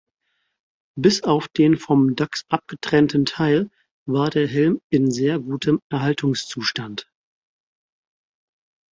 Bis 0.97 1.21
auf 1.21 1.47
den 1.47 1.77
vom 1.77 2.15
Dachs 2.15 2.45
abgetrennten 2.49 3.23
Teil 3.23 3.69
war 4.07 4.31
der 4.31 4.47
Helm 4.47 4.81
in 4.89 5.11
sehr 5.11 5.37
gutem 5.37 5.79
Erhaltungszustand. 5.91 7.07